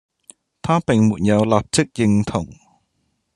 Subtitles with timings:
[0.63, 2.47] 她並沒有立即認同